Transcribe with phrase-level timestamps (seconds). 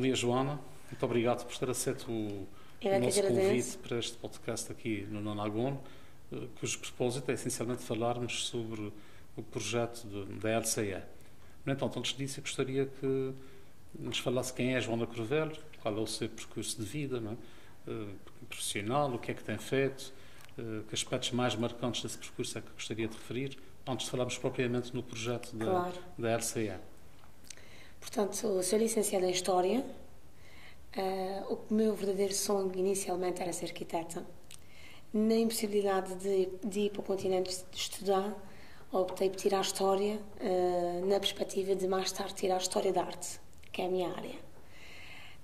[0.00, 0.58] Bom dia, Joana.
[0.90, 2.48] Muito obrigado por ter aceito o,
[2.80, 5.76] é o que nosso convite para este podcast aqui no Nonagon,
[6.32, 8.90] eh, cujo propósito é essencialmente falarmos sobre
[9.36, 11.02] o projeto de- da LCE.
[11.66, 13.34] No entanto, antes disso, eu gostaria que
[13.98, 17.32] nos falasse quem é a Joana Corvel, qual é o seu percurso de vida, não
[17.32, 17.36] é?
[17.90, 18.06] Eh,
[18.48, 20.14] profissional, o que é que tem feito,
[20.56, 24.38] eh, que aspectos mais marcantes desse percurso é que gostaria de referir, antes de falarmos
[24.38, 25.92] propriamente no projeto da, Claro.
[26.16, 26.72] da LCE.
[28.00, 29.84] Portanto, sou, licenciada em História.
[30.96, 34.26] Ah, o meu verdadeiro sonho inicialmente era ser arquiteta.
[35.12, 38.34] Na impossibilidade de, de ir para o continente estudar,
[38.90, 43.38] optei por tirar História ah, na perspectiva de mais tarde tirar História da Arte,
[43.70, 44.38] que é a minha área.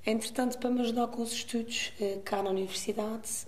[0.04, 3.46] Entretanto, para me ajudar com os estudos ah, cá na universidade,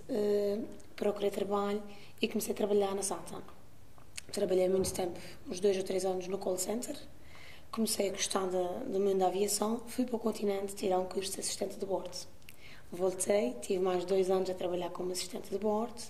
[0.95, 1.81] procurei trabalho
[2.21, 3.41] e comecei a trabalhar na SATA.
[4.31, 6.95] Trabalhei muito tempo, uns dois ou três anos no call center.
[7.71, 11.39] Comecei a gostar do mundo da aviação, fui para o continente tirar um curso de
[11.39, 12.17] assistente de bordo.
[12.91, 16.01] Voltei, tive mais dois anos a trabalhar como assistente de bordo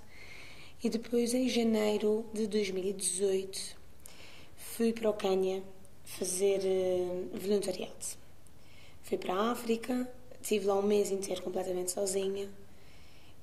[0.81, 3.78] e depois, em janeiro de 2018,
[4.56, 5.61] fui para o Quênia
[6.06, 8.17] fazer eh, voluntariado.
[9.03, 10.09] Fui para a África,
[10.42, 12.50] estive lá um mês inteiro completamente sozinha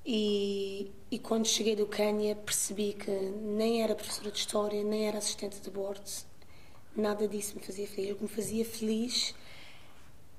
[0.07, 5.19] e, e quando cheguei do Quênia percebi que nem era professora de História, nem era
[5.19, 6.11] assistente de bordo,
[7.01, 8.13] nada disso me fazia feliz.
[8.13, 9.35] O que me fazia feliz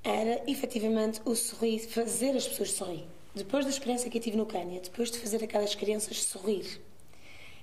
[0.02, 3.04] era efetivamente o sorriso, fazer as pessoas sorrir.
[3.34, 6.80] Depois da experiência que eu tive no Quênia, depois de fazer aquelas crianças sorrir,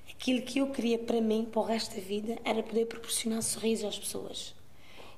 [0.10, 3.86] aquilo que eu queria para mim, para o resto da vida, era poder proporcionar sorrisos
[3.86, 4.56] às pessoas.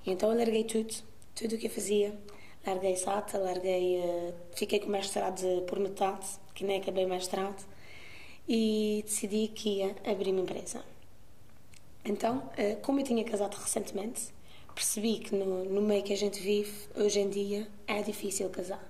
[0.05, 0.93] Então eu larguei tudo,
[1.35, 2.17] tudo o que eu fazia.
[2.65, 7.65] Larguei SATA, larguei, eh, fiquei com o mestrado por metade, que nem acabei o mestrado,
[8.47, 10.83] e decidi que ia abrir uma empresa.
[12.07, 14.33] Então, eh, como eu tinha casado recentemente,
[14.73, 18.81] percebi que no, no meio que a gente vive, hoje em dia, é difícil casar.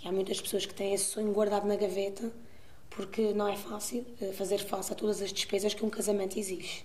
[0.00, 2.32] E há muitas pessoas que têm esse sonho guardado na gaveta,
[2.88, 6.84] porque não é fácil eh, fazer face a todas as despesas que um casamento exige.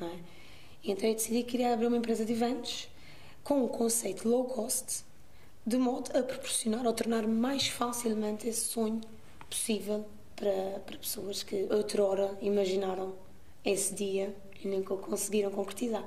[0.00, 0.16] Não é?
[0.82, 2.88] Então eu decidi que queria abrir uma empresa de eventos
[3.44, 5.04] com o conceito low cost,
[5.66, 9.02] de modo a proporcionar ou tornar mais facilmente esse sonho
[9.50, 13.14] possível para, para pessoas que outrora imaginaram
[13.62, 16.04] esse dia e nunca o conseguiram concretizar.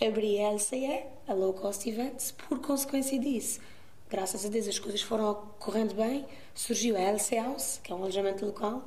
[0.00, 3.60] Abri a LCE, a Low Cost Events, por consequência disso.
[4.10, 8.02] Graças a Deus as coisas foram correndo bem, surgiu a LC House, que é um
[8.02, 8.82] alojamento local.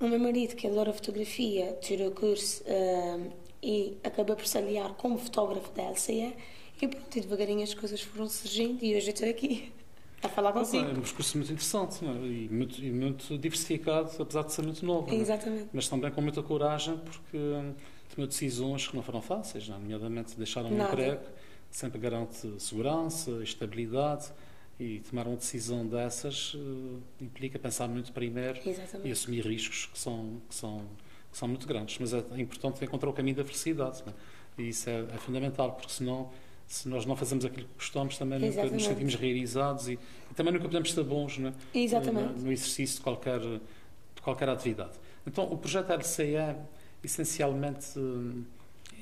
[0.00, 3.20] O meu marido, que adora fotografia, tirou o curso ah,
[3.62, 6.34] e acabou por se aliar como fotógrafo da LCE
[6.80, 9.72] e pronto, e devagarinho as coisas foram surgindo e hoje eu estou aqui
[10.20, 10.84] a falar É consigo.
[10.90, 12.08] um percurso muito interessante é?
[12.08, 15.08] e, muito, e muito diversificado, apesar de ser muito novo.
[15.08, 15.14] é?
[15.14, 15.68] Exatamente.
[15.72, 17.72] Mas também com muita coragem, porque hum,
[18.14, 19.78] tomou decisões que não foram fáceis, não é?
[19.78, 21.22] nomeadamente deixar um emprego,
[21.70, 24.30] sempre garante segurança, estabilidade,
[24.78, 29.08] e tomar uma decisão dessas eh, implica pensar muito primeiro Exatamente.
[29.08, 30.84] e assumir riscos que são, que são,
[31.30, 31.98] que são muito grandes.
[31.98, 34.62] Mas é importante encontrar o caminho da felicidade, é?
[34.62, 36.30] e isso é, é fundamental, porque senão
[36.66, 39.92] se nós não fazemos aquilo que gostamos, também nunca nos sentimos realizados e,
[40.30, 41.52] e também nunca podemos ser bons é?
[41.78, 42.38] Exatamente.
[42.38, 44.92] no, no exercício de qualquer, de qualquer atividade.
[45.26, 46.56] Então, o projeto LCE,
[47.02, 47.98] essencialmente,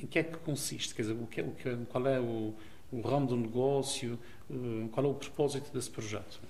[0.03, 0.95] em que é que consiste?
[0.95, 2.55] Quer dizer, o que, é- o que, qual é o,
[2.93, 4.19] o ramo do negócio?
[4.51, 6.41] hum, Qual é o propósito desse projeto?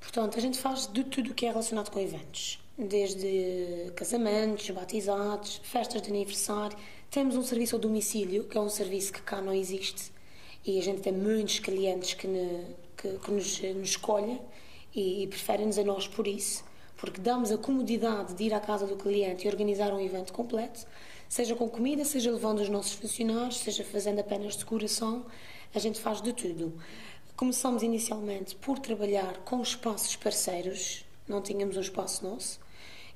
[0.00, 5.60] Portanto, a gente faz de tudo o que é relacionado com eventos, desde casamentos, batizados,
[5.64, 6.76] festas de aniversário.
[7.10, 10.12] Temos um serviço ao domicílio, que é um serviço que cá não existe,
[10.64, 12.66] e a gente tem muitos clientes que, ne-
[12.96, 14.40] que- que nos, nos escolhem
[14.94, 16.64] e, e preferem-nos a nós por isso,
[16.98, 20.84] porque damos a comodidade de ir à casa do cliente e organizar um evento completo,
[21.28, 25.24] seja com comida, seja levando os nossos funcionários, seja fazendo apenas decoração,
[25.74, 26.74] a gente faz de tudo.
[27.36, 32.58] Começamos inicialmente por trabalhar com espaços parceiros, não tínhamos um espaço nosso,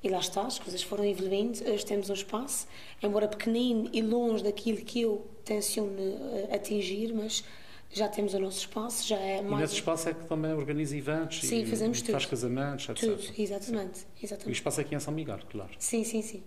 [0.00, 1.58] e lá está, as coisas foram evoluindo.
[1.68, 2.66] Hoje temos um espaço,
[3.02, 7.44] embora pequenino e longe daquilo que eu tenciono eh, atingir, mas
[7.92, 9.60] já temos o nosso espaço, já é E mais.
[9.62, 12.30] nesse espaço é que também organiza eventos Sim, e, fazemos e faz tudo.
[12.30, 13.00] casamentos, etc.
[13.10, 14.00] Tudo, exatamente.
[14.00, 14.56] E o exatamente.
[14.56, 15.70] espaço aqui é em São Miguel, claro.
[15.78, 16.42] Sim, sim, sim.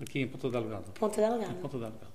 [0.00, 0.84] Aqui em Ponta Delgada.
[0.98, 1.52] Ponta Delgada.
[1.52, 2.10] Em Ponta Delgada.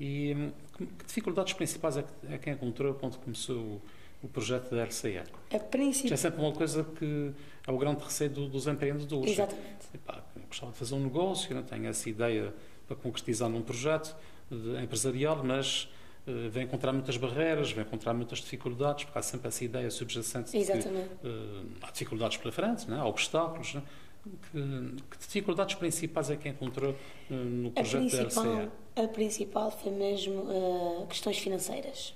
[0.00, 3.82] E hum, que que dificuldades principais é que, é que encontrou quando começou o,
[4.22, 5.18] o projeto da RCE?
[5.18, 6.16] A Isto é princípio.
[6.16, 7.32] sempre uma coisa que
[7.66, 9.30] é o grande receio do- dos empreendedores.
[9.32, 9.86] Exatamente.
[9.94, 12.54] Epá, eu gostava de fazer um negócio, não tenho essa ideia
[12.86, 14.16] para concretizar num projeto
[14.50, 15.88] de- empresarial, mas
[16.26, 20.52] eh, vem encontrar muitas barreiras, vem encontrar muitas dificuldades, porque há sempre essa ideia subjacente
[20.56, 23.00] de que eh, há dificuldades pela frente, não é?
[23.00, 23.74] há obstáculos.
[23.74, 23.84] não é?
[24.22, 26.94] Que, que dificuldades principais é que encontrou
[27.28, 32.14] eh, no projeto da principal, a principal foi mesmo uh, questões financeiras.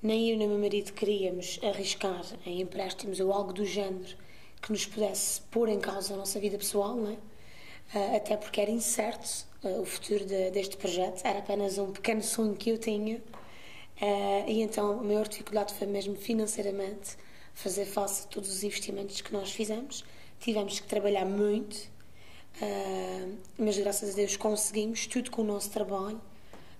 [0.00, 4.14] nem eu nem meu marido queríamos arriscar em empréstimos ou algo do género
[4.62, 7.16] que nos pudesse pôr em causa a nossa vida pessoal, não é?
[7.94, 12.22] Uh, até porque era incerto uh, o futuro de, deste projeto, era apenas um pequeno
[12.22, 13.18] sonho que eu tinha.
[14.00, 17.16] Uh, e então a maior dificuldade foi mesmo financeiramente
[17.54, 20.04] fazer face a todos os investimentos que nós fizemos.
[20.38, 21.88] Tivemos que trabalhar muito,
[23.56, 26.20] mas graças a Deus conseguimos tudo com o nosso trabalho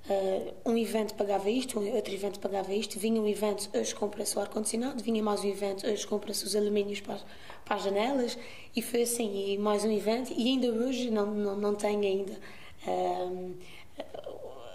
[0.08, 4.40] Uh, um evento pagava isto, outro evento pagava isto, vinha um evento, hoje compra-se o
[4.40, 7.18] ar-condicionado, vinha mais um evento, hoje compra-se os alumínios para,
[7.64, 8.38] para, as janelas,
[8.74, 12.38] e foi assim, e mais um evento, e ainda hoje não, não, não tenho ainda
[12.86, 13.56] uh,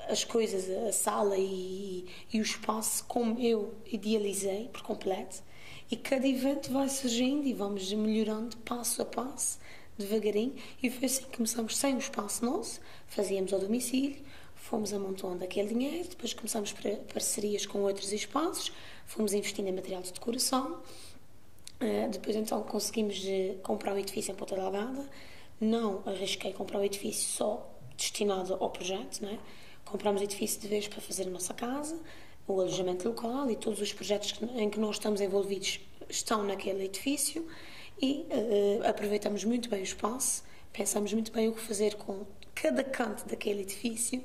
[0.10, 5.42] as coisas, a sala e, e o espaço como eu idealizei por completo,
[5.90, 9.60] e cada evento vai surgindo e vamos melhorando passo a passo,
[9.98, 14.22] devagarinho, e foi assim que começamos sem um espaço nosso, fazíamos ao domicílio,
[14.62, 16.74] fomos amontoando aquele dinheiro, depois começamos
[17.12, 18.72] parcerias com outros espaços,
[19.06, 20.82] fomos investindo em material de decoração,
[21.82, 25.10] uh, depois então conseguimos uh, comprar o edifício em Ponta Delgada,
[25.60, 29.40] não arrisquei comprar o edifício só destinado ao projeto, não é?
[29.84, 32.00] compramos o edifício de vez para fazer a nossa casa,
[32.48, 37.46] o alojamento local e todos os projetos em que nós estamos envolvidos estão naquele edifício
[38.02, 42.26] e uh, aproveitamos muito bem o espaço, pensamos muito bem o que fazer com
[42.56, 44.24] cada canto daquele edifício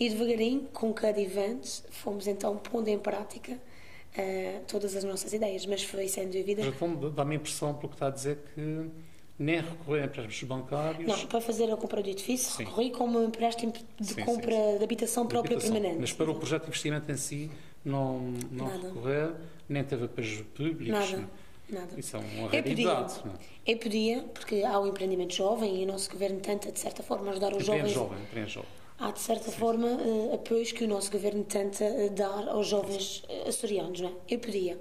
[0.00, 5.66] e devagarinho, com cada evento, fomos então pondo em prática uh, todas as nossas ideias,
[5.66, 6.62] mas foi sem dúvida.
[6.64, 8.90] Mas então dá-me a impressão, pelo que está a dizer, que
[9.38, 11.06] nem recorrer a empréstimos bancários.
[11.06, 12.64] Não, para fazer a compra do edifício, sim.
[12.64, 15.74] recorri como um empréstimo de sim, compra sim, de habitação de própria habitação.
[15.74, 16.00] permanente.
[16.00, 17.50] Mas para o projeto de investimento em si,
[17.84, 19.34] não, não recorrer,
[19.68, 20.88] nem teve apoios públicos.
[20.88, 21.30] Nada.
[21.68, 22.00] Nada.
[22.00, 23.20] Isso é uma realidade.
[23.24, 26.80] Eu podia, eu podia, porque há o empreendimento jovem e o nosso governo tenta, de
[26.80, 27.92] certa forma, ajudar os jovens.
[27.92, 29.56] Jovem, jovem há, de certa Sim.
[29.58, 34.10] forma, uh, apoios que o nosso governo tenta uh, dar aos jovens uh, açorianos, não
[34.10, 34.12] é?
[34.28, 34.78] Eu podia.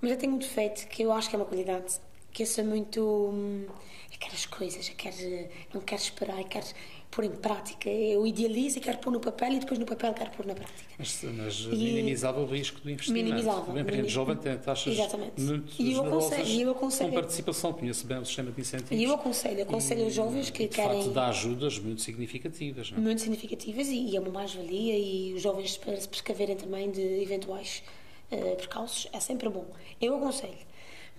[0.00, 1.94] Mas eu tenho um defeito que eu acho que é uma qualidade,
[2.32, 3.00] que eu sou muito.
[3.02, 3.66] Hum,
[4.12, 6.66] eu quero as coisas, eu quero, não quero esperar, eu quero
[7.10, 7.90] pôr em prática.
[7.90, 10.94] Eu idealizo e quero pôr no papel e depois no papel quero pôr na prática.
[10.98, 13.24] Mas, mas e, minimizava o risco do investimento.
[13.24, 13.72] Minimizava.
[13.72, 15.40] O empreendedor jovem tem taxas Exatamente.
[15.40, 17.10] muito e eu aconselho, e eu aconselho.
[17.10, 18.98] com participação, conheço bem o sistema de incentivos.
[18.98, 21.02] E eu aconselho, aconselho aos jovens que de querem...
[21.02, 22.90] facto dá ajudas muito significativas.
[22.92, 23.00] Não é?
[23.00, 27.00] Muito significativas e, e é uma mais-valia e os jovens para se prescaverem também de
[27.00, 27.82] eventuais
[28.30, 29.66] uh, percalços é sempre bom.
[30.00, 30.70] Eu aconselho.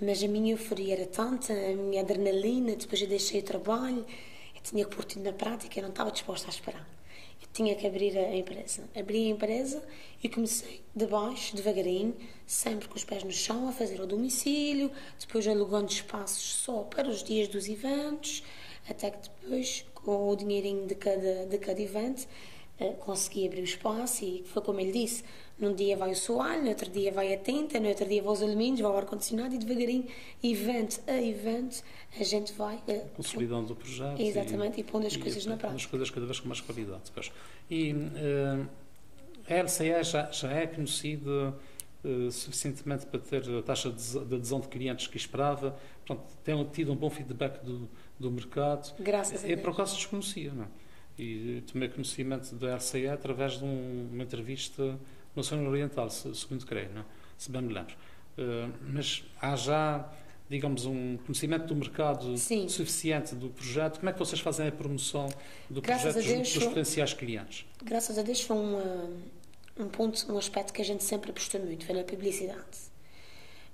[0.01, 4.03] Mas a minha euforia era tanta, a minha adrenalina, depois eu deixei o trabalho
[4.63, 6.87] tinha que pôr tudo na prática, eu não estava disposta a esperar.
[7.41, 8.83] Eu tinha que abrir a empresa.
[8.95, 9.83] Abri a empresa
[10.23, 12.15] e comecei de baixo, devagarinho,
[12.45, 17.09] sempre com os pés no chão, a fazer o domicílio, depois alugando espaços só para
[17.09, 18.43] os dias dos eventos,
[18.87, 22.27] até que depois, com o dinheirinho de cada, de cada evento,
[22.79, 25.23] eh, consegui abrir o espaço e foi como ele disse,
[25.61, 28.33] num dia vai o soalho, no outro dia vai a tinta, no outro dia vai
[28.33, 30.07] os alumínios, vai o ar-condicionado e devagarinho,
[30.43, 31.83] evento a evento,
[32.19, 32.77] a gente vai...
[32.87, 34.19] Uh, Consolidando o projeto.
[34.19, 35.77] Exatamente, e, e pondo as e, coisas na prática.
[35.77, 37.03] as coisas cada vez com mais qualidade.
[37.69, 38.67] E uh,
[39.47, 41.55] a LCE já, já é conhecida
[42.03, 46.91] uh, suficientemente para ter a taxa de adesão de clientes que esperava, portanto, tem tido
[46.91, 47.87] um bom feedback do,
[48.19, 48.93] do mercado.
[48.99, 49.59] Graças a Deus.
[49.59, 50.67] É por acaso desconhecia, não é?
[51.19, 54.97] E tomei conhecimento da LCE através de um, uma entrevista
[55.35, 57.05] no Oceano Oriental, segundo creio, não?
[57.41, 57.95] se bem me lembro.
[58.37, 60.07] Uh, mas há já,
[60.47, 62.69] digamos, um conhecimento do mercado Sim.
[62.69, 63.97] suficiente do projeto.
[63.97, 65.27] Como é que vocês fazem a promoção
[65.69, 67.65] do Graças projeto Deus, dos potenciais clientes?
[67.83, 69.21] Graças a Deus foi um,
[69.79, 72.91] um ponto, um aspecto que a gente sempre apostou muito, foi na publicidade.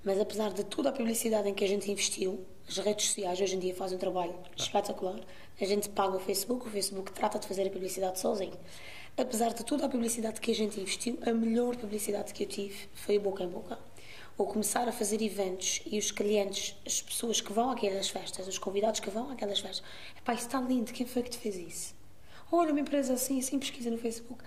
[0.02, 3.54] Mas apesar de toda a publicidade em que a gente investiu, as redes sociais hoje
[3.54, 5.20] em dia fazem um trabalho espetacular.
[5.60, 8.56] A gente paga o Facebook, o Facebook trata de fazer a publicidade sozinho
[9.18, 12.88] apesar de toda a publicidade que a gente investiu, a melhor publicidade que eu tive
[12.94, 13.78] foi boca em boca.
[14.36, 18.56] Ou começar a fazer eventos e os clientes, as pessoas que vão àquelas festas, os
[18.56, 19.82] convidados que vão àquelas festas,
[20.16, 21.94] epá, isso está lindo, quem foi que te fez isso?
[22.50, 24.42] Olha, uma empresa assim, assim, pesquisa no Facebook.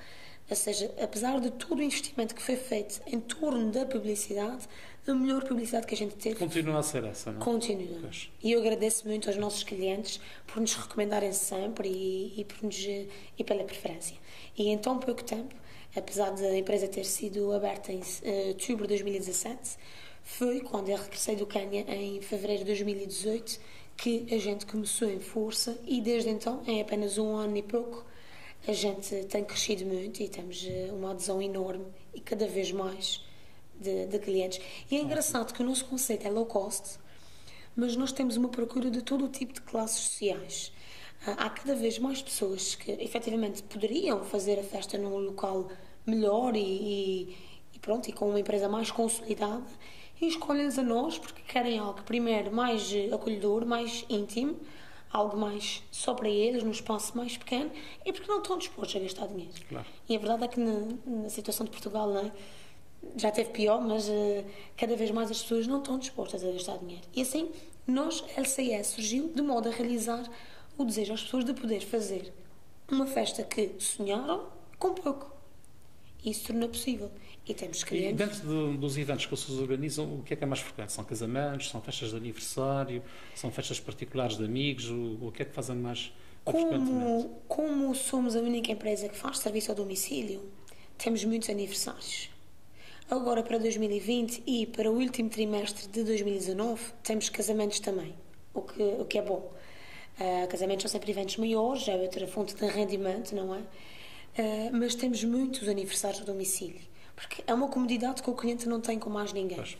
[0.49, 4.67] Ou seja, apesar de todo o investimento que foi feito em torno da publicidade,
[5.07, 6.35] a melhor publicidade que a gente teve.
[6.35, 7.43] Continua a ser essa, não é?
[7.43, 7.99] Continua.
[8.01, 8.29] Pois.
[8.43, 12.77] E eu agradeço muito aos nossos clientes por nos recomendarem sempre e, e, por nos,
[12.77, 14.17] e pela preferência.
[14.57, 15.55] E em tão pouco tempo,
[15.95, 19.77] apesar da empresa ter sido aberta em uh, outubro de 2017,
[20.23, 23.59] foi quando eu regressei do Quênia em fevereiro de 2018
[23.97, 28.05] que a gente começou em força e desde então, em apenas um ano e pouco,
[28.67, 33.23] a gente tem crescido muito e temos eh, uma adesão enorme e cada vez mais
[33.79, 34.59] de, de clientes.
[34.89, 36.99] E é engraçado que o nosso conceito é low cost,
[37.75, 40.71] mas nós temos uma procura de todo o tipo de classes sociais.
[41.25, 45.69] Há cada vez mais pessoas que efetivamente poderiam fazer a festa num local
[46.05, 47.37] melhor e,
[47.73, 49.63] e, pronto, e com uma empresa mais consolidada,
[50.19, 54.59] e escolhem-nos a nós porque querem algo, primeiro, mais acolhedor, mais íntimo,
[55.11, 57.71] algo mais só para eles, num espaço mais pequeno,
[58.03, 59.53] e porque não estão dispostos a gastar dinheiro.
[59.69, 59.85] Claro.
[60.09, 62.31] E a verdade é que na, na situação de Portugal, não é?
[63.15, 64.45] já teve pior, mas uh,
[64.77, 67.03] cada vez mais as pessoas não estão dispostas a gastar dinheiro.
[67.13, 67.49] E assim,
[67.87, 70.23] nós, LCE, surgiu de modo a realizar
[70.77, 72.33] o desejo às pessoas de poder fazer
[72.89, 74.47] uma festa que sonharam
[74.77, 75.31] com pouco.
[76.23, 77.11] Isso torna possível.
[77.47, 78.11] E temos clientes.
[78.11, 80.91] E dentro de, dos eventos que vocês organizam, o que é que é mais frequente?
[80.91, 83.01] São casamentos, são festas de aniversário,
[83.33, 84.89] são festas particulares de amigos?
[84.89, 86.11] O, o que é que fazem mais
[86.43, 90.41] como, como somos a única empresa que faz serviço ao domicílio,
[90.97, 92.29] temos muitos aniversários.
[93.09, 98.15] Agora, para 2020 e para o último trimestre de 2019, temos casamentos também,
[98.53, 99.51] o que, o que é bom.
[100.21, 103.59] Uh, casamentos são sempre eventos maiores, é outra fonte de rendimento, não é?
[103.59, 106.79] Uh, mas temos muitos aniversários a domicílio,
[107.15, 109.57] porque é uma comodidade que o cliente não tem com mais ninguém.
[109.57, 109.75] Pois.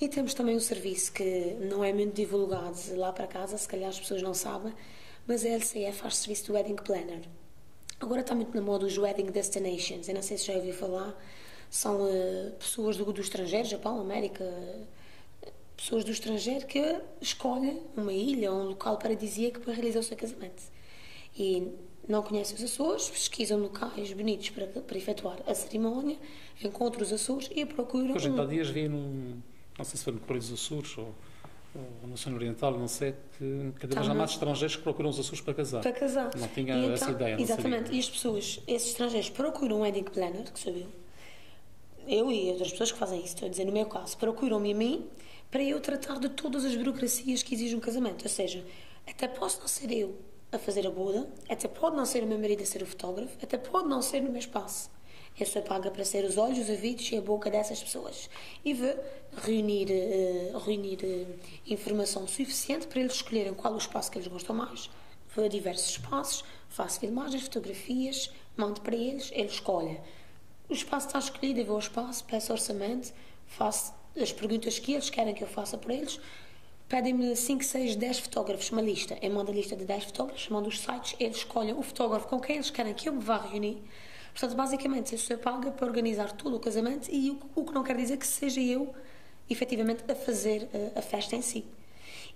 [0.00, 3.88] E temos também um serviço que não é muito divulgado lá para casa, se calhar
[3.88, 4.72] as pessoas não sabem,
[5.26, 7.22] mas a LCF faz serviço de Wedding Planner.
[7.98, 11.20] Agora está muito na moda os Wedding Destinations, eu não sei se já ouviu falar,
[11.68, 14.44] são uh, pessoas do, do estrangeiro, Japão, América,
[15.80, 20.16] pessoas do estrangeiro que escolhem uma ilha ou um local paradisíaco para realizar o seu
[20.16, 20.62] casamento.
[21.34, 21.68] E
[22.06, 26.18] não conhecem os Açores, pesquisam locais bonitos para, para efetuar a cerimónia,
[26.62, 28.14] encontram os Açores e procuram.
[28.14, 29.40] Hoje, há dias vi num.
[29.78, 31.14] Não sei se foi no Correio dos Açores ou,
[31.74, 35.18] ou no Oceano Oriental, não sei, que cada vez há mais estrangeiros que procuram os
[35.18, 35.80] Açores para casar.
[35.80, 36.30] Para casar.
[36.36, 37.40] Não tinha então, essa ideia.
[37.40, 37.84] Exatamente.
[37.84, 37.96] Sabia.
[37.96, 40.88] E as pessoas, esses estrangeiros, procuram um wedding planner, que sou eu.
[42.06, 44.74] Eu e outras pessoas que fazem isso, estou a dizer no meu caso, procuram-me a
[44.74, 45.08] mim
[45.50, 48.22] para eu tratar de todas as burocracias que exigem um casamento.
[48.22, 48.64] Ou seja,
[49.06, 50.18] até posso não ser eu
[50.52, 53.36] a fazer a boda, até pode não ser o meu marido a ser o fotógrafo,
[53.42, 54.90] até pode não ser no meu espaço.
[55.38, 58.28] Eu sou paga para ser os olhos, os ouvidos e a boca dessas pessoas.
[58.64, 58.94] E vou
[59.42, 64.54] reunir, uh, reunir uh, informação suficiente para eles escolherem qual o espaço que eles gostam
[64.54, 64.90] mais.
[65.34, 70.00] Vou a diversos espaços, faço filmagens, fotografias, mando para eles, eles escolhem.
[70.68, 73.12] O espaço está escolhido, eu vou ao espaço, peço orçamento,
[73.46, 76.20] faço as perguntas que eles querem que eu faça para eles.
[76.88, 79.16] Pedem-me 5, 6, 10 fotógrafos, uma lista.
[79.22, 82.40] Eu mando a lista de 10 fotógrafos, mando os sites, eles escolhem o fotógrafo com
[82.40, 83.80] quem eles querem que eu me vá reunir.
[84.32, 87.82] Portanto, basicamente, eu sou paga para organizar todo o casamento e o, o que não
[87.82, 88.92] quer dizer que seja eu,
[89.48, 91.64] efetivamente, a fazer a, eh, a festa em si.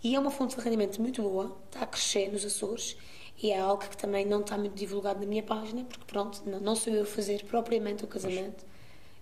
[0.02, 2.97] E é uma fonte de rendimento muito boa, está a crescer nos Açores
[3.43, 6.61] e é algo que também não está muito divulgado na minha página, porque pronto, não,
[6.61, 8.64] não sou eu a fazer propriamente o casamento,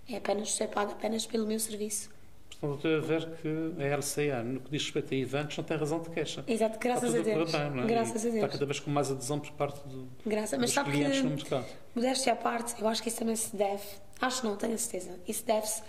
[0.08, 2.10] é apenas ser paga apenas pelo meu serviço.
[2.62, 6.00] Estou a ver que a RCA, no que diz respeito a eventos, não tem razão
[6.00, 6.44] de queixa.
[6.46, 7.50] Exato, graças a Deus.
[7.50, 7.86] Bem, é?
[7.86, 8.34] Graças a Deus.
[8.36, 10.58] Está cada vez com mais adesão por parte do, Graças.
[10.58, 11.66] Mas dos clientes que, no mercado.
[11.94, 13.82] Modéstia à parte, eu acho que isso também se deve,
[14.20, 15.82] acho não, tenho a certeza, isso deve-se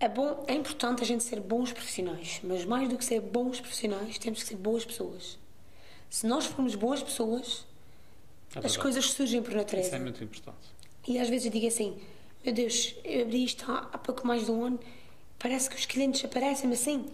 [0.00, 3.60] é bom, é importante a gente ser bons profissionais, mas mais do que ser bons
[3.60, 5.38] profissionais, temos que ser boas pessoas.
[6.10, 7.66] Se nós formos boas pessoas,
[8.54, 9.88] é as coisas surgem por natureza.
[9.88, 10.74] Isso é muito importante.
[11.06, 11.96] E às vezes eu digo assim:
[12.44, 14.80] meu Deus, eu abri isto há pouco mais de um ano,
[15.44, 17.04] parece que os clientes aparecem assim.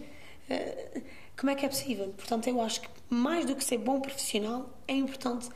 [1.37, 2.13] Como é que é possível?
[2.15, 5.49] Portanto, eu acho que mais do que ser bom profissional, é importante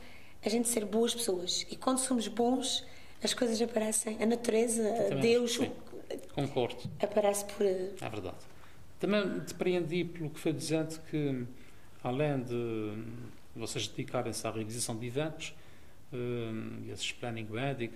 [0.44, 1.66] a gente ser boas pessoas.
[1.70, 2.86] E quando somos bons,
[3.24, 4.22] as coisas aparecem.
[4.22, 4.82] A natureza,
[5.22, 5.58] Deus.
[6.34, 6.76] Concordo.
[7.00, 7.64] Aparece por.
[7.64, 8.36] É verdade.
[9.00, 11.46] Também depreendi pelo que foi dizendo que,
[12.04, 12.92] além de
[13.54, 15.54] vocês dedicarem-se à realização de eventos,
[16.12, 17.90] uh, esses planning wedding,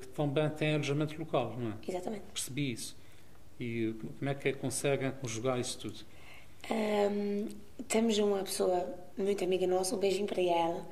[0.00, 1.74] que também têm alojamento local, não é?
[1.86, 2.24] Exatamente.
[2.32, 3.00] Percebi isso.
[3.62, 6.00] E como é que conseguem conjugar isso tudo?
[6.68, 7.48] Um,
[7.86, 10.84] temos uma pessoa muito amiga nossa, um beijinho para ela,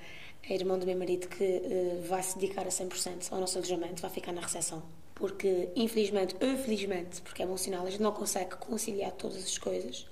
[0.49, 4.01] a irmã do meu marido, que uh, vai se dedicar a 100% ao nosso alojamento,
[4.01, 4.83] vai ficar na recepção.
[5.17, 9.59] Porque, infelizmente ou felizmente, porque é bom sinal, a gente não consegue conciliar todas as
[9.59, 10.07] coisas.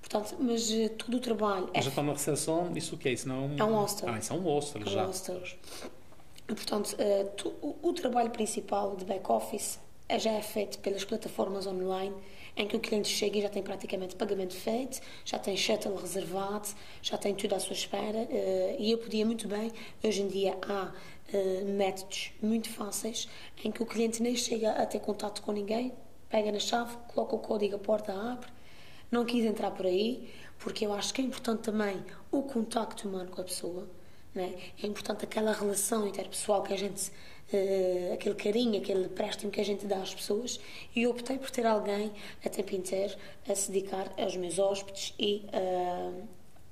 [0.00, 1.68] Portanto, mas uh, todo o trabalho.
[1.74, 1.82] Mas é...
[1.82, 3.12] já está na recepção, isso o que é?
[3.12, 3.54] Isso não...
[3.58, 4.08] É um hostel.
[4.08, 5.04] Ah, isso é um hostel, é um já.
[5.04, 5.42] Hostel.
[6.48, 11.04] E, portanto, uh, tu, o, o, trabalho principal de back-office é, já é feito pelas
[11.04, 12.14] plataformas online,
[12.56, 16.68] em que o cliente chega e já tem praticamente pagamento feito, já tem shuttle reservado,
[17.00, 18.18] já tem tudo à sua espera.
[18.18, 19.70] Uh, e eu podia muito bem,
[20.02, 20.92] hoje em dia há
[21.64, 23.28] métodos muito fáceis
[23.64, 25.92] em que o cliente nem chega a ter contato com ninguém,
[26.28, 28.48] pega na chave, coloca o código, a porta abre
[29.10, 33.30] não quis entrar por aí, porque eu acho que é importante também o contacto humano
[33.30, 33.88] com a pessoa.
[34.34, 34.54] Né?
[34.82, 37.10] É importante aquela relação interpessoal que a gente,
[37.52, 40.60] uh, aquele carinho, aquele préstimo que a gente dá às pessoas.
[40.94, 42.12] E eu optei por ter alguém
[42.44, 43.14] a tempo inteiro
[43.48, 46.22] a se dedicar aos meus hóspedes e uh,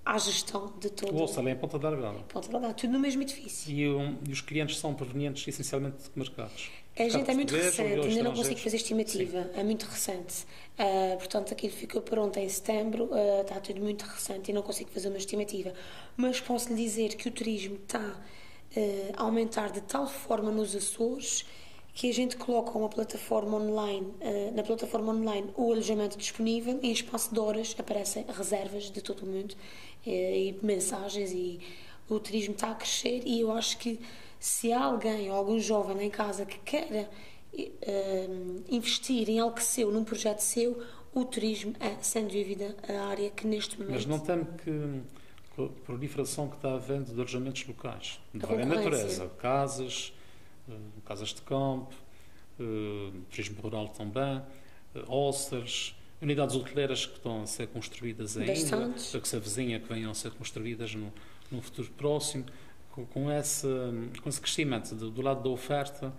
[0.05, 1.15] à gestão de todo.
[1.15, 2.19] O hostel é Ponta da Delgada.
[2.29, 3.71] Ponta Delgada, tudo no mesmo edifício.
[3.71, 6.71] E, um, e, os clientes são provenientes essencialmente de que mercados?
[6.99, 9.61] A gente é muito recente, ainda não consigo fazer estimativa, Sim.
[9.61, 10.45] é muito recente.
[10.79, 14.91] Uh, portanto, aquilo ficou pronto em setembro, uh, está tudo muito recente e não consigo
[14.91, 15.73] fazer uma estimativa.
[16.17, 20.75] Mas posso lhe dizer que o turismo está uh, a aumentar de tal forma nos
[20.75, 21.45] Açores
[21.95, 24.15] que a gente coloca uma plataforma online,
[24.55, 29.25] na plataforma online o alojamento disponível e em espaço de horas aparecem reservas de todo
[29.25, 29.57] o mundo
[30.07, 31.59] uh, e mensagens e
[32.09, 34.01] o turismo está a crescer e eu acho que
[34.39, 37.09] se há alguém ou algum jovem lá em casa que queira
[37.53, 40.83] uh, investir em algo seu, num projeto seu,
[41.15, 43.95] o turismo é, sem dúvida, a área que neste momento...
[43.95, 49.29] Mas não temo que a proliferação que está havendo de alojamentos locais, de várias natureza,
[49.39, 50.13] casas
[50.69, 51.95] eh, casas de campo,
[53.31, 54.43] turismo rural também,
[55.07, 59.21] hostels, unidades hoteleiras que estão a ser construídas ainda, Bastante.
[59.21, 61.13] que se avizinha que venham a ser construídas no,
[61.51, 62.45] no futuro próximo,
[63.07, 63.67] com, esse,
[64.23, 66.13] com esse crescimento do, do lado da oferta,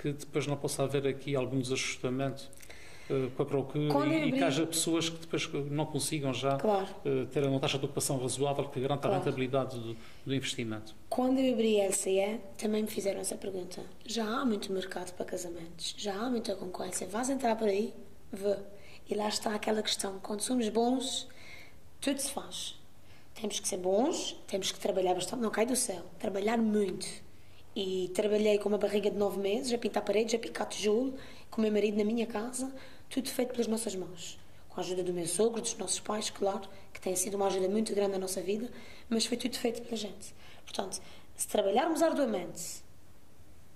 [0.00, 2.50] que depois não possa haver aqui algum desajustamento
[3.10, 6.88] uh, com a procura e, que haja pessoas que depois não consigam já claro.
[7.04, 9.16] uh, ter uma taxa de ocupação razoável que garanta claro.
[9.16, 10.94] a rentabilidade do, do, investimento.
[11.08, 13.82] Quando eu abri a LCE, também me fizeram essa pergunta.
[14.04, 17.06] Já há muito mercado para casamentos, já há muita concorrência.
[17.06, 17.94] Vais entrar por aí?
[18.32, 18.56] Vê.
[19.08, 21.28] E lá está aquela questão: quando somos bons,
[22.00, 22.76] tudo se faz.
[23.38, 26.02] Temos que ser bons, temos que trabalhar bastante, não cai do céu.
[26.18, 27.06] Trabalhar muito
[27.76, 31.14] e trabalhei com uma barriga de nove meses a pintar paredes, a picar tijolo,
[31.50, 32.74] com o meu marido na minha casa,
[33.10, 34.38] tudo feito pelas nossas mãos.
[34.70, 37.68] Com a ajuda do meu sogro, dos nossos pais, claro, que tem sido uma ajuda
[37.68, 38.70] muito grande na nossa vida,
[39.06, 40.34] mas foi tudo feito pela gente.
[40.64, 40.98] Portanto,
[41.36, 42.82] se trabalharmos arduamente,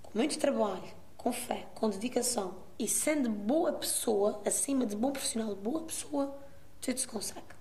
[0.01, 5.55] com muito trabalho, com fé, com dedicação e sendo boa pessoa, acima de bom profissional,
[5.55, 6.35] boa pessoa,
[6.81, 7.60] tudo se consegue.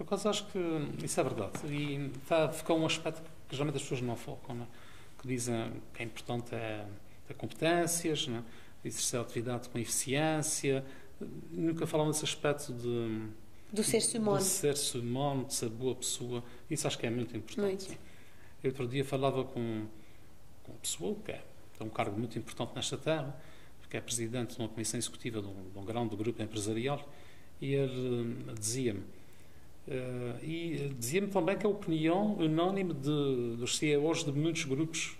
[0.00, 1.52] Por acaso acho que isso é verdade.
[1.66, 4.68] E está, ficou um aspecto que geralmente as pessoas não focam, não é?
[5.20, 6.86] que dizem que é importante é
[7.28, 8.42] ter competências, né?
[8.82, 10.82] exercer a atividade com eficiência.
[11.50, 13.28] Nunca falam nesse aspecto de.
[13.70, 14.38] Do ser-se humano.
[14.38, 16.42] Do ser-se humano, de ser boa pessoa.
[16.70, 17.88] Isso acho que é muito importante.
[17.88, 17.98] Muito.
[18.64, 19.86] Eu outro dia falava com,
[20.62, 21.44] com uma pessoa que é,
[21.76, 23.38] tem um cargo muito importante nesta terra,
[23.82, 27.06] porque é presidente de uma comissão executiva de um, de um grande grupo empresarial,
[27.60, 29.02] e ele eh, dizia-me
[30.42, 35.16] e dizia-me também que a opinião unânime de, dos CEOs de muitos grupos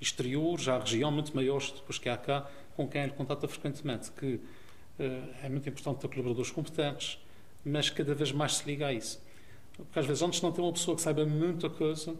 [0.00, 4.26] exteriores, à região, muito maiores depois que há cá, com quem ele contata frequentemente, que
[4.26, 4.40] uh,
[5.42, 7.18] é muito importante ter colaboradores competentes,
[7.64, 9.20] mas cada vez mais se liga a isso.
[9.76, 12.14] Porque às vezes antes não tem uma pessoa que saiba muita coisa,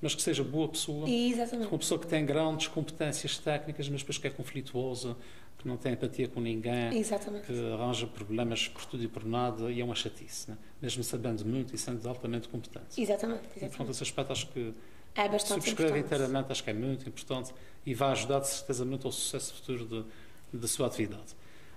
[0.00, 1.68] mas que seja boa pessoa, Exatamente.
[1.68, 5.16] uma pessoa que tem grandes competências técnicas, mas depois que é conflituosa,
[5.60, 7.46] que não tem empatia com ninguém, Exatamente.
[7.46, 10.56] que arranja problemas por tudo e por nada, e é uma chatice, né?
[10.80, 13.00] mesmo sabendo muito e sendo altamente competente.
[13.00, 13.42] Exatamente.
[13.42, 13.56] exatamente.
[13.58, 14.72] E, portanto, esse aspecto acho que
[15.14, 17.52] é bastante subscrevo inteiramente, acho que é muito importante
[17.84, 20.06] e vai ajudar, de certeza, muito ao sucesso futuro
[20.52, 21.36] da sua atividade.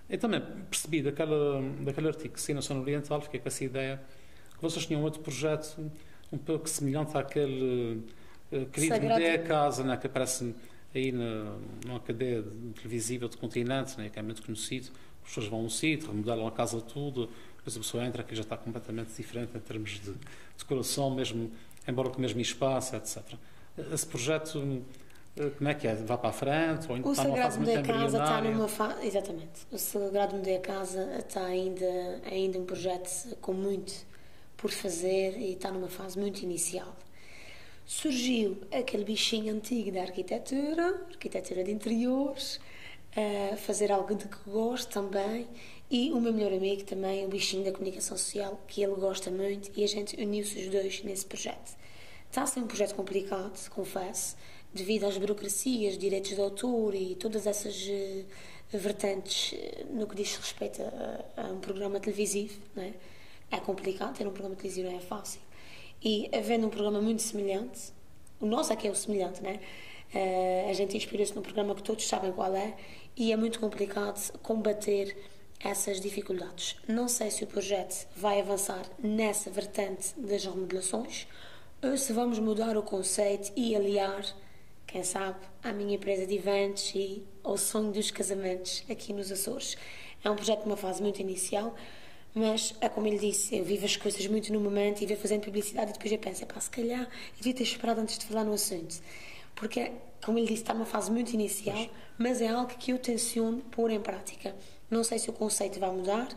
[0.10, 4.02] Eu também percebi daquela, daquele artigo que saiu na Zona Oriental, fiquei com essa ideia,
[4.56, 5.91] que vocês tinham outro projeto
[6.32, 8.04] um pouco semelhante àquele
[8.52, 9.43] uh, querido Sagrado.
[9.48, 10.56] Casa, né, que aparece
[10.93, 12.43] aí na, numa cadeia
[12.75, 14.91] televisiva do continente, né, que é muito conhecido,
[15.23, 18.36] as pessoas vão a um sítio, remodelam a casa tudo, depois a pessoa entra que
[18.36, 20.13] já está completamente diferente em termos de
[20.58, 21.51] decoração, mesmo,
[21.88, 23.21] embora com o mesmo espaço, etc.
[23.91, 24.84] Esse projeto,
[25.38, 25.95] eh, como é que é?
[25.95, 26.91] Vai para a frente?
[26.91, 29.67] Ou o está numa fase muito Casa está numa fase, exatamente.
[29.71, 33.93] O Sagrado Mudei a Casa está ainda, ainda um projeto com muito
[34.58, 36.95] por fazer e está numa fase muito inicial
[37.86, 42.60] surgiu aquele bichinho antigo da arquitetura, arquitetura de interiores,
[43.58, 45.48] fazer algo de que gosto também,
[45.89, 49.72] e o meu melhor amigo também, o bichinho da comunicação social, que ele gosta muito,
[49.76, 51.78] e a gente uniu-se os dois nesse projeto.
[52.28, 54.36] Está a ser um projeto complicado, confesso,
[54.74, 58.26] devido às burocracias, direitos de autor e todas essas uh,
[58.72, 62.60] vertentes uh, no que diz respeito a, a um programa televisivo.
[62.76, 62.93] Não é?
[63.52, 65.41] é complicado, ter um programa televisivo não é fácil.
[66.04, 67.94] E havendo um programa muito semelhante,
[68.39, 69.60] o nosso é que é o semelhante, né?
[70.13, 72.76] Uh, a gente inspira-se num programa que todos sabem qual é
[73.16, 75.16] e é muito complicado combater
[75.60, 76.76] essas dificuldades.
[76.88, 81.26] Não sei se o projeto vai avançar nessa vertente das remodelações
[81.82, 84.26] ou se vamos mudar o conceito e aliar,
[84.86, 89.78] quem sabe, à minha empresa de eventos e ao sonho dos casamentos aqui nos Açores.
[90.24, 91.76] É um projeto numa fase muito inicial,
[92.34, 95.43] mas, é como ele disse, eu vivo as coisas muito no momento e vou fazendo
[95.43, 98.43] publicidade e depois eu penso, pá, se calhar eu devia ter esperado antes de falar
[98.43, 99.02] no assunto.
[99.56, 99.91] Porque,
[100.26, 103.91] como ele disse, está numa fase muito inicial, mas é algo que eu tenciono pôr
[103.91, 104.56] em prática.
[104.89, 106.28] Não sei se o conceito vai mudar,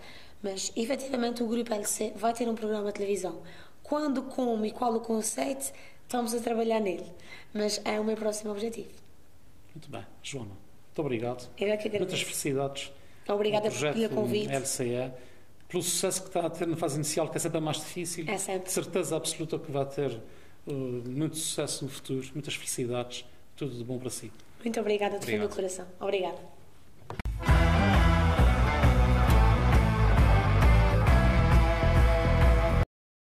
[0.43, 3.41] mas efetivamente o Grupo LC vai ter um programa de televisão.
[3.83, 7.07] Quando, como e qual o conceito, estamos a trabalhar nele.
[7.55, 8.91] Mas é o meu próximo objetivo.
[9.75, 10.05] Muito bem.
[10.23, 10.49] Joana?
[10.49, 11.51] Muito obrigado.
[11.59, 12.25] Eu é que Muitas agradeço.
[12.25, 12.93] felicidades.
[13.29, 14.53] Obrigada pelo convite.
[14.53, 15.13] LCE,
[15.69, 18.25] pelo sucesso que está a ter na fase inicial, que é sempre a mais difícil.
[18.29, 18.67] É sempre.
[18.67, 20.21] De certeza absoluta que vai ter
[20.67, 22.27] uh, muito sucesso no futuro.
[22.35, 23.25] Muitas felicidades.
[23.57, 24.31] Tudo de bom para si.
[24.63, 25.87] Muito obrigada do fundo do coração.
[26.01, 26.39] Obrigada.